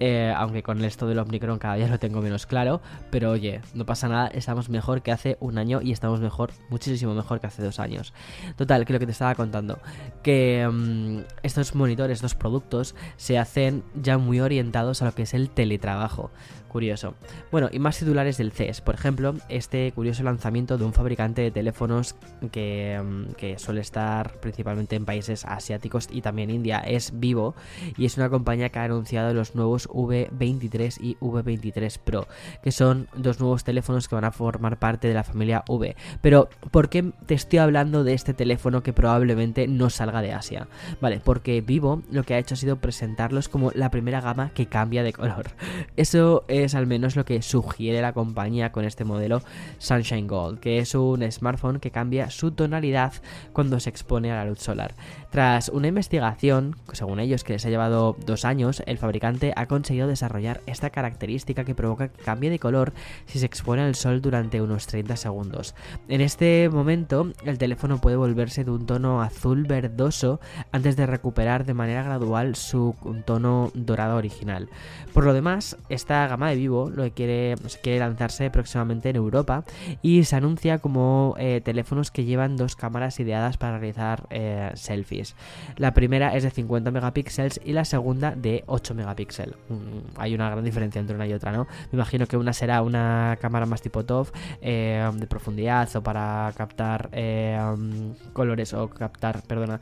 Eh, 0.00 0.32
aunque 0.34 0.62
con 0.62 0.82
esto 0.82 1.06
del 1.06 1.18
Omicron 1.18 1.58
cada 1.58 1.74
día 1.74 1.86
lo 1.86 1.98
tengo 1.98 2.22
menos 2.22 2.46
claro. 2.46 2.80
Pero 3.10 3.30
oye, 3.30 3.60
no 3.74 3.84
pasa 3.84 4.08
nada, 4.08 4.28
estamos 4.28 4.70
mejor 4.70 5.02
que 5.02 5.12
hace 5.12 5.36
un 5.38 5.58
año 5.58 5.82
y 5.82 5.92
estamos 5.92 6.20
mejor, 6.20 6.50
muchísimo 6.70 7.14
mejor 7.14 7.40
que 7.40 7.48
hace 7.48 7.62
dos 7.62 7.78
años. 7.78 8.14
Total, 8.56 8.86
que 8.86 8.94
lo 8.94 8.98
que 8.98 9.06
te 9.06 9.12
estaba 9.12 9.34
contando, 9.34 9.80
que 10.22 10.66
mm, 10.66 11.18
estos 11.42 11.74
monitores, 11.74 12.16
estos 12.16 12.34
productos, 12.34 12.94
se 13.18 13.38
hacen 13.38 13.84
ya 13.94 14.16
muy 14.16 14.40
orientados 14.40 15.02
a 15.02 15.04
lo 15.04 15.14
que 15.14 15.22
es 15.24 15.34
el 15.34 15.50
teletrabajo. 15.50 16.30
Curioso. 16.70 17.14
Bueno, 17.50 17.68
y 17.72 17.80
más 17.80 17.98
titulares 17.98 18.38
del 18.38 18.52
CES. 18.52 18.80
Por 18.80 18.94
ejemplo, 18.94 19.34
este 19.48 19.90
curioso 19.90 20.22
lanzamiento 20.22 20.78
de 20.78 20.84
un 20.84 20.92
fabricante 20.92 21.42
de 21.42 21.50
teléfonos 21.50 22.14
que, 22.52 23.00
mm, 23.02 23.32
que, 23.32 23.58
suele 23.58 23.80
estar 23.80 24.34
principalmente 24.38 24.94
en 24.94 25.04
países 25.04 25.44
asiáticos 25.44 26.08
y 26.12 26.22
también 26.22 26.48
India 26.48 26.78
es 26.78 27.18
Vivo 27.18 27.56
y 27.98 28.06
es 28.06 28.16
una 28.18 28.30
compañía 28.30 28.68
que 28.68 28.78
ha 28.78 28.84
anunciado 28.84 29.34
los 29.34 29.56
nuevos 29.56 29.88
V23 29.88 30.98
y 31.00 31.16
V23 31.16 31.98
Pro, 31.98 32.28
que 32.62 32.70
son 32.70 33.08
dos 33.16 33.40
nuevos 33.40 33.64
teléfonos 33.64 34.06
que 34.06 34.14
van 34.14 34.24
a 34.24 34.30
formar 34.30 34.78
parte 34.78 35.08
de 35.08 35.14
la 35.14 35.24
familia 35.24 35.64
V. 35.68 35.96
Pero, 36.22 36.48
¿por 36.70 36.88
qué 36.88 37.10
te 37.26 37.34
estoy 37.34 37.58
hablando 37.58 38.04
de 38.04 38.14
este 38.14 38.32
teléfono 38.32 38.84
que 38.84 38.92
probablemente 38.92 39.66
no 39.66 39.90
salga 39.90 40.22
de 40.22 40.34
Asia? 40.34 40.68
Vale, 41.00 41.20
porque 41.22 41.62
Vivo 41.62 42.02
lo 42.12 42.22
que 42.22 42.34
ha 42.34 42.38
hecho 42.38 42.54
ha 42.54 42.56
sido 42.56 42.76
presentarlos 42.76 43.48
como 43.48 43.72
la 43.72 43.90
primera 43.90 44.20
gama 44.20 44.50
que 44.54 44.66
cambia 44.66 45.02
de 45.02 45.12
color. 45.12 45.50
Eso 45.96 46.44
es 46.46 46.59
es 46.64 46.74
al 46.74 46.86
menos 46.86 47.16
lo 47.16 47.24
que 47.24 47.42
sugiere 47.42 48.02
la 48.02 48.12
compañía 48.12 48.72
con 48.72 48.84
este 48.84 49.04
modelo 49.04 49.42
Sunshine 49.78 50.26
Gold, 50.26 50.60
que 50.60 50.78
es 50.78 50.94
un 50.94 51.30
smartphone 51.30 51.80
que 51.80 51.90
cambia 51.90 52.30
su 52.30 52.52
tonalidad 52.52 53.12
cuando 53.52 53.80
se 53.80 53.90
expone 53.90 54.30
a 54.32 54.36
la 54.36 54.44
luz 54.44 54.60
solar. 54.60 54.94
Tras 55.30 55.68
una 55.68 55.88
investigación, 55.88 56.76
según 56.92 57.20
ellos 57.20 57.44
que 57.44 57.52
les 57.52 57.64
ha 57.64 57.70
llevado 57.70 58.16
dos 58.26 58.44
años, 58.44 58.82
el 58.86 58.98
fabricante 58.98 59.52
ha 59.54 59.66
conseguido 59.66 60.08
desarrollar 60.08 60.60
esta 60.66 60.90
característica 60.90 61.64
que 61.64 61.74
provoca 61.74 62.08
que 62.08 62.22
cambie 62.22 62.50
de 62.50 62.58
color 62.58 62.92
si 63.26 63.38
se 63.38 63.46
expone 63.46 63.82
al 63.82 63.94
sol 63.94 64.20
durante 64.22 64.60
unos 64.60 64.86
30 64.88 65.16
segundos. 65.16 65.74
En 66.08 66.20
este 66.20 66.68
momento, 66.68 67.32
el 67.44 67.58
teléfono 67.58 68.00
puede 68.00 68.16
volverse 68.16 68.64
de 68.64 68.70
un 68.72 68.86
tono 68.86 69.22
azul 69.22 69.64
verdoso 69.64 70.40
antes 70.72 70.96
de 70.96 71.06
recuperar 71.06 71.64
de 71.64 71.74
manera 71.74 72.02
gradual 72.02 72.56
su 72.56 72.96
tono 73.24 73.70
dorado 73.74 74.16
original. 74.16 74.68
Por 75.12 75.24
lo 75.24 75.32
demás, 75.32 75.76
esta 75.88 76.26
gama 76.26 76.49
de 76.50 76.56
Vivo 76.56 76.90
lo 76.90 77.02
que 77.04 77.12
quiere, 77.12 77.54
quiere 77.82 77.98
lanzarse 77.98 78.50
próximamente 78.50 79.10
en 79.10 79.16
Europa 79.16 79.64
y 80.02 80.24
se 80.24 80.36
anuncia 80.36 80.78
como 80.78 81.34
eh, 81.38 81.60
teléfonos 81.64 82.10
que 82.10 82.24
llevan 82.24 82.56
dos 82.56 82.76
cámaras 82.76 83.18
ideadas 83.20 83.56
para 83.56 83.78
realizar 83.78 84.26
eh, 84.30 84.70
selfies. 84.74 85.34
La 85.76 85.94
primera 85.94 86.36
es 86.36 86.42
de 86.42 86.50
50 86.50 86.90
megapíxeles 86.90 87.60
y 87.64 87.72
la 87.72 87.84
segunda 87.84 88.34
de 88.34 88.64
8 88.66 88.94
megapíxeles. 88.94 89.56
Mm, 89.68 90.18
hay 90.20 90.34
una 90.34 90.50
gran 90.50 90.64
diferencia 90.64 91.00
entre 91.00 91.16
una 91.16 91.26
y 91.26 91.32
otra, 91.32 91.52
¿no? 91.52 91.66
Me 91.90 91.96
imagino 91.96 92.26
que 92.26 92.36
una 92.36 92.52
será 92.52 92.82
una 92.82 93.38
cámara 93.40 93.66
más 93.66 93.82
tipo 93.82 94.04
TOF 94.04 94.32
eh, 94.60 95.08
de 95.14 95.26
profundidad 95.26 95.88
o 95.96 96.02
para 96.02 96.52
captar 96.56 97.10
mm, 97.10 98.32
colores 98.32 98.74
o 98.74 98.88
captar, 98.88 99.42
perdona, 99.42 99.80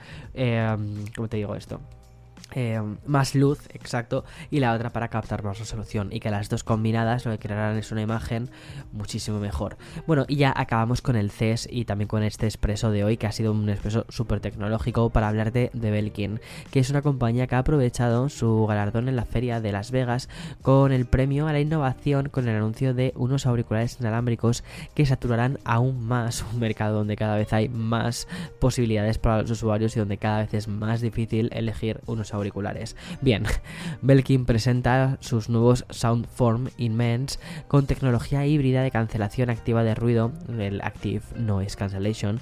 ¿cómo 1.14 1.28
te 1.28 1.36
digo 1.36 1.54
esto? 1.54 1.80
Eh, 2.54 2.80
más 3.06 3.34
luz, 3.34 3.60
exacto, 3.74 4.24
y 4.50 4.60
la 4.60 4.72
otra 4.72 4.90
para 4.90 5.08
captar 5.08 5.42
más 5.42 5.58
resolución. 5.58 6.08
Y 6.12 6.20
que 6.20 6.30
las 6.30 6.48
dos 6.48 6.64
combinadas 6.64 7.26
lo 7.26 7.32
que 7.32 7.38
crearán 7.38 7.76
es 7.76 7.92
una 7.92 8.02
imagen 8.02 8.50
muchísimo 8.92 9.38
mejor. 9.38 9.76
Bueno, 10.06 10.24
y 10.28 10.36
ya 10.36 10.52
acabamos 10.56 11.02
con 11.02 11.16
el 11.16 11.30
CES 11.30 11.68
y 11.70 11.84
también 11.84 12.08
con 12.08 12.22
este 12.22 12.46
expreso 12.46 12.90
de 12.90 13.04
hoy, 13.04 13.16
que 13.16 13.26
ha 13.26 13.32
sido 13.32 13.52
un 13.52 13.68
expreso 13.68 14.06
súper 14.08 14.40
tecnológico 14.40 15.10
para 15.10 15.28
hablarte 15.28 15.70
de 15.72 15.90
Belkin, 15.90 16.40
que 16.70 16.80
es 16.80 16.90
una 16.90 17.02
compañía 17.02 17.46
que 17.46 17.54
ha 17.54 17.58
aprovechado 17.58 18.28
su 18.28 18.66
galardón 18.66 19.08
en 19.08 19.16
la 19.16 19.24
feria 19.24 19.60
de 19.60 19.72
Las 19.72 19.90
Vegas 19.90 20.28
con 20.62 20.92
el 20.92 21.06
premio 21.06 21.48
a 21.48 21.52
la 21.52 21.60
innovación 21.60 22.28
con 22.28 22.48
el 22.48 22.56
anuncio 22.56 22.94
de 22.94 23.12
unos 23.16 23.46
auriculares 23.46 23.98
inalámbricos 24.00 24.64
que 24.94 25.06
saturarán 25.06 25.58
aún 25.64 26.04
más 26.04 26.44
un 26.52 26.60
mercado 26.60 26.98
donde 26.98 27.16
cada 27.16 27.36
vez 27.36 27.52
hay 27.52 27.68
más 27.68 28.26
posibilidades 28.60 29.18
para 29.18 29.42
los 29.42 29.50
usuarios 29.50 29.96
y 29.96 30.00
donde 30.00 30.18
cada 30.18 30.40
vez 30.40 30.54
es 30.54 30.68
más 30.68 31.00
difícil 31.00 31.50
elegir 31.52 32.00
unos 32.06 32.34
auriculares 32.34 32.47
Bien, 33.20 33.44
Belkin 34.02 34.44
presenta 34.44 35.16
sus 35.20 35.48
nuevos 35.48 35.84
Soundform 35.90 36.68
Immense 36.76 37.38
con 37.68 37.86
tecnología 37.86 38.46
híbrida 38.46 38.82
de 38.82 38.90
cancelación 38.90 39.50
activa 39.50 39.84
de 39.84 39.94
ruido, 39.94 40.32
el 40.58 40.80
Active 40.82 41.22
Noise 41.36 41.76
Cancellation, 41.76 42.40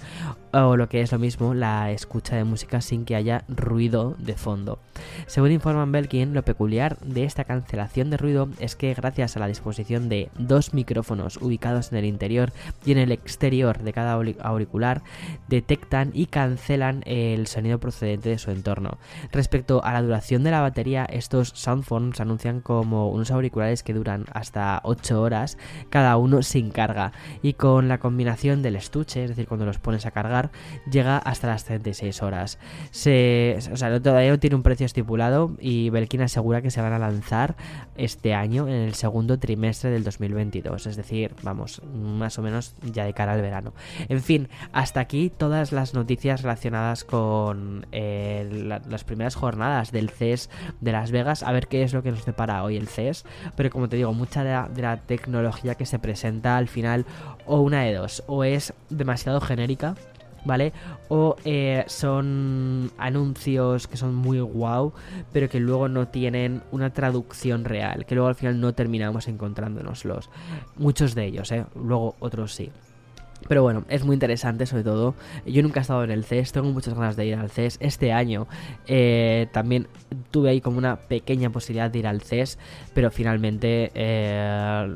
o 0.53 0.77
lo 0.77 0.89
que 0.89 1.01
es 1.01 1.13
lo 1.13 1.19
mismo, 1.19 1.55
la 1.55 1.91
escucha 1.91 2.37
de 2.37 2.45
música 2.45 2.81
sin 2.81 3.05
que 3.05 3.17
haya 3.17 3.45
ruido 3.49 4.15
de 4.19 4.35
fondo. 4.35 4.79
Según 5.27 5.53
informan 5.53 5.93
Belkin, 5.93 6.35
lo 6.35 6.45
peculiar 6.45 6.99
de 7.01 7.25
esta 7.25 7.45
cancelación 7.45 8.11
de 8.11 8.17
ruido 8.17 8.49
es 8.59 8.77
que 8.77 8.95
gracias 8.95 9.37
a 9.37 9.41
la 9.41 9.49
disposición 9.49 10.09
de 10.09 10.31
dos 10.39 10.75
micrófonos 10.75 11.39
ubicados 11.39 11.93
en 11.93 11.99
el 11.99 12.05
interior 12.05 12.53
y 12.85 12.93
en 12.93 12.99
el 12.99 13.13
exterior 13.13 13.83
de 13.83 13.93
cada 13.93 14.13
auricular, 14.13 15.03
detectan 15.49 16.11
y 16.15 16.27
cancelan 16.27 17.03
el 17.07 17.47
sonido 17.47 17.79
procedente 17.79 18.31
de 18.31 18.39
su 18.39 18.51
entorno. 18.51 18.99
Respecto 19.33 19.85
a 19.87 19.93
la 19.93 20.03
duración 20.03 20.43
de 20.43 20.51
la 20.51 20.61
batería, 20.61 21.05
estos 21.05 21.51
Soundphones 21.55 22.21
anuncian 22.21 22.61
como 22.61 23.09
unos 23.09 23.31
auriculares 23.31 23.85
que 23.85 23.95
duran 23.95 24.25
hasta 24.33 24.81
8 24.83 25.23
horas, 25.23 25.59
cada 25.91 26.17
uno 26.17 26.43
sin 26.43 26.71
carga, 26.71 27.13
y 27.41 27.53
con 27.53 27.87
la 27.87 27.99
combinación 27.99 28.63
del 28.63 28.75
estuche, 28.75 29.23
es 29.23 29.31
decir, 29.31 29.47
cuando 29.47 29.65
los 29.65 29.79
pones 29.79 30.05
a 30.05 30.11
cargar, 30.11 30.51
llega 30.91 31.19
hasta 31.19 31.47
las 31.47 31.65
36 31.65 32.21
horas. 32.23 32.59
Se, 32.91 33.59
o 33.73 33.77
sea, 33.77 34.01
todavía 34.01 34.31
no 34.31 34.41
tiene 34.41 34.57
un 34.57 34.65
precio 34.65 34.87
estipulado 34.87 35.53
y 35.61 35.91
Belkin 35.91 36.23
asegura 36.23 36.63
que 36.63 36.73
se 36.73 36.83
van 36.83 36.93
a 36.93 36.99
lanzar 36.99 37.55
este 37.97 38.35
año 38.35 38.67
en 38.67 38.75
el 38.75 38.95
segundo 38.95 39.39
trimestre 39.39 39.91
del 39.91 40.03
2022, 40.03 40.89
es 40.89 40.97
decir, 40.97 41.33
vamos, 41.45 41.81
más 41.95 42.39
o 42.41 42.43
menos 42.43 42.75
ya 42.93 43.05
de 43.05 43.15
cara 43.15 43.35
al 43.35 43.41
verano. 43.41 43.73
En 44.09 44.21
fin, 44.21 44.49
hasta 44.73 44.99
aquí 44.99 45.31
todas 45.31 45.71
las 45.71 45.95
noticias 45.95 46.43
relacionadas 46.43 47.05
con 47.05 47.87
eh, 47.93 48.81
las 48.89 49.05
primeras 49.05 49.37
jornadas 49.37 49.76
del 49.85 50.11
CES 50.11 50.51
de 50.81 50.93
Las 50.93 51.11
Vegas, 51.11 51.43
a 51.43 51.53
ver 51.53 51.69
qué 51.69 51.83
es 51.83 51.93
lo 51.93 52.03
que 52.03 52.11
nos 52.11 52.25
depara 52.25 52.63
hoy 52.65 52.77
el 52.77 52.89
CES. 52.89 53.25
Pero 53.57 53.71
como 53.71 53.89
te 53.89 53.97
digo, 53.97 54.13
mucha 54.13 54.45
de 54.45 54.83
la, 54.83 54.97
tecnología 54.97 55.75
que 55.75 55.87
se 55.87 55.99
presenta 55.99 56.57
al 56.57 56.69
final, 56.69 57.05
o 57.45 57.61
una 57.61 57.83
de 57.83 57.95
dos, 57.95 58.25
o 58.27 58.45
es 58.45 58.73
demasiado 58.91 59.41
genérica, 59.41 59.95
¿vale? 60.45 60.73
O 61.09 61.37
eh, 61.45 61.85
son 61.87 62.91
anuncios 62.99 63.87
que 63.87 63.97
son 63.97 64.15
muy 64.15 64.41
guau, 64.41 64.93
pero 65.33 65.49
que 65.49 65.61
luego 65.61 65.89
no 65.89 66.09
tienen 66.09 66.63
una 66.71 66.93
traducción 66.93 67.65
real, 67.65 68.07
que 68.07 68.15
luego 68.15 68.29
al 68.29 68.37
final 68.37 68.61
no 68.61 68.73
terminamos 68.75 69.29
encontrándonoslos. 69.29 70.31
Muchos 70.77 71.15
de 71.15 71.27
ellos, 71.27 71.53
¿eh? 71.53 71.67
Luego 71.75 72.17
otros 72.21 72.55
sí. 72.55 72.71
Pero 73.49 73.63
bueno, 73.63 73.85
es 73.89 74.05
muy 74.05 74.15
interesante 74.15 74.67
sobre 74.67 74.85
todo. 74.85 75.15
Yo 75.45 75.63
nunca 75.63 75.81
he 75.81 75.83
estado 75.83 76.05
en 76.05 76.11
el 76.11 76.25
CES, 76.25 76.53
tengo 76.53 76.71
muchas 76.71 76.95
ganas 76.95 77.17
de 77.17 77.27
ir 77.27 77.35
al 77.35 77.51
CES. 77.51 77.79
Este 77.81 78.13
año 78.13 78.47
eh, 78.87 79.49
también 79.53 79.89
tuve 80.31 80.51
ahí 80.51 80.61
como 80.61 80.79
una 80.79 80.97
pequeña 80.97 81.51
posibilidad 81.51 81.91
de 81.91 81.99
ir 81.99 82.07
al 82.07 82.23
CES, 82.23 82.59
pero 82.95 83.11
finalmente 83.11 83.91
eh, 83.95 84.87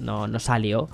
no, 0.00 0.26
no 0.26 0.38
salió. 0.38 0.88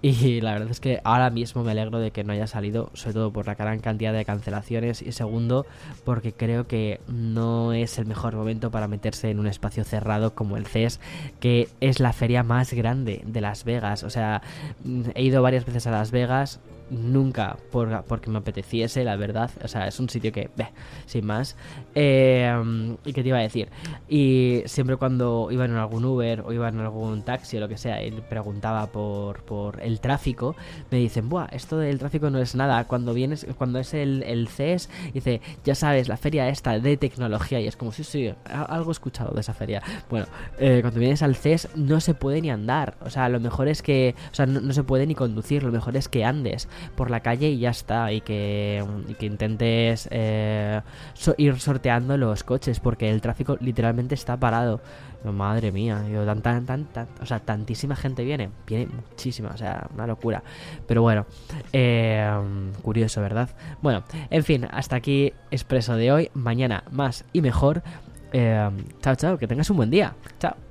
Y 0.00 0.40
la 0.40 0.52
verdad 0.52 0.70
es 0.70 0.78
que 0.78 1.00
ahora 1.02 1.28
mismo 1.30 1.64
me 1.64 1.72
alegro 1.72 1.98
de 1.98 2.12
que 2.12 2.22
no 2.22 2.32
haya 2.32 2.46
salido, 2.46 2.90
sobre 2.94 3.14
todo 3.14 3.32
por 3.32 3.46
la 3.46 3.56
gran 3.56 3.80
cantidad 3.80 4.12
de 4.12 4.24
cancelaciones. 4.24 5.02
Y 5.02 5.12
segundo, 5.12 5.66
porque 6.04 6.32
creo 6.32 6.68
que 6.68 7.00
no 7.08 7.72
es 7.72 7.98
el 7.98 8.06
mejor 8.06 8.36
momento 8.36 8.70
para 8.70 8.86
meterse 8.86 9.30
en 9.30 9.40
un 9.40 9.48
espacio 9.48 9.84
cerrado 9.84 10.34
como 10.34 10.56
el 10.56 10.66
CES, 10.66 11.00
que 11.40 11.68
es 11.80 11.98
la 11.98 12.12
feria 12.12 12.42
más 12.42 12.72
grande 12.72 13.22
de 13.26 13.40
Las 13.40 13.64
Vegas. 13.64 14.04
O 14.04 14.10
sea, 14.10 14.42
he 15.14 15.22
ido 15.22 15.42
varias 15.42 15.66
veces 15.66 15.86
a 15.86 15.90
Las 15.90 16.12
Vegas 16.12 16.47
guys. 16.56 16.77
Nunca 16.90 17.56
por, 17.70 18.04
porque 18.04 18.30
me 18.30 18.38
apeteciese, 18.38 19.04
la 19.04 19.16
verdad. 19.16 19.50
O 19.62 19.68
sea, 19.68 19.86
es 19.86 19.98
un 20.00 20.08
sitio 20.08 20.32
que, 20.32 20.50
sin 21.06 21.26
más. 21.26 21.56
Eh, 21.94 22.96
¿Y 23.04 23.12
qué 23.12 23.22
te 23.22 23.28
iba 23.28 23.38
a 23.38 23.42
decir? 23.42 23.68
Y 24.08 24.62
siempre 24.66 24.96
cuando 24.96 25.48
iba 25.50 25.64
en 25.64 25.74
algún 25.74 26.04
Uber 26.04 26.42
o 26.42 26.52
iba 26.52 26.68
en 26.68 26.80
algún 26.80 27.22
taxi 27.22 27.56
o 27.56 27.60
lo 27.60 27.68
que 27.68 27.78
sea, 27.78 28.02
y 28.04 28.10
preguntaba 28.10 28.86
por, 28.86 29.42
por 29.42 29.80
el 29.82 30.00
tráfico, 30.00 30.56
me 30.90 30.98
dicen, 30.98 31.28
Buah, 31.28 31.48
esto 31.52 31.78
del 31.78 31.98
tráfico 31.98 32.30
no 32.30 32.38
es 32.38 32.54
nada. 32.54 32.84
Cuando 32.84 33.14
vienes, 33.14 33.46
cuando 33.56 33.78
es 33.78 33.94
el, 33.94 34.22
el 34.22 34.48
CES, 34.48 34.88
dice, 35.12 35.40
ya 35.64 35.74
sabes, 35.74 36.08
la 36.08 36.16
feria 36.16 36.48
esta 36.48 36.78
de 36.78 36.96
tecnología. 36.96 37.60
Y 37.60 37.66
es 37.66 37.76
como, 37.76 37.92
sí, 37.92 38.04
sí, 38.04 38.32
algo 38.44 38.90
he 38.90 38.92
escuchado 38.92 39.32
de 39.34 39.40
esa 39.40 39.54
feria. 39.54 39.82
Bueno, 40.10 40.26
eh, 40.58 40.78
cuando 40.82 41.00
vienes 41.00 41.22
al 41.22 41.36
CES 41.36 41.68
no 41.74 42.00
se 42.00 42.14
puede 42.14 42.40
ni 42.40 42.50
andar. 42.50 42.96
O 43.00 43.10
sea, 43.10 43.28
lo 43.28 43.40
mejor 43.40 43.68
es 43.68 43.82
que, 43.82 44.14
o 44.32 44.34
sea, 44.34 44.46
no 44.46 44.72
se 44.72 44.84
puede 44.84 45.06
ni 45.06 45.14
conducir, 45.14 45.62
lo 45.62 45.72
mejor 45.72 45.96
es 45.96 46.08
que 46.08 46.24
andes 46.24 46.68
por 46.96 47.10
la 47.10 47.20
calle 47.20 47.48
y 47.48 47.58
ya 47.58 47.70
está. 47.70 48.12
Y 48.12 48.20
que, 48.20 48.84
que 49.18 49.26
intentes 49.26 50.08
eh, 50.10 50.80
ir 51.36 51.60
sorteando 51.60 52.16
los 52.16 52.44
coches 52.44 52.80
porque 52.80 53.10
el 53.10 53.20
tráfico 53.20 53.56
literalmente 53.60 54.14
está 54.14 54.36
parado. 54.36 54.80
Madre 55.24 55.72
mía, 55.72 56.04
yo, 56.08 56.24
tan, 56.36 56.86
o 57.20 57.26
sea, 57.26 57.40
tantísima 57.40 57.96
gente 57.96 58.24
viene, 58.24 58.50
viene 58.66 58.86
muchísima, 58.86 59.50
o 59.52 59.56
sea, 59.56 59.88
una 59.92 60.06
locura. 60.06 60.44
Pero 60.86 61.02
bueno, 61.02 61.26
eh, 61.72 62.30
curioso, 62.82 63.20
¿verdad? 63.20 63.50
Bueno, 63.82 64.04
en 64.30 64.44
fin, 64.44 64.68
hasta 64.70 64.94
aquí 64.94 65.32
expreso 65.50 65.96
de 65.96 66.12
hoy. 66.12 66.30
Mañana 66.34 66.84
más 66.92 67.24
y 67.32 67.40
mejor. 67.40 67.82
Eh, 68.32 68.70
chao, 69.00 69.16
chao, 69.16 69.38
que 69.38 69.48
tengas 69.48 69.68
un 69.70 69.78
buen 69.78 69.90
día. 69.90 70.14
Chao. 70.38 70.67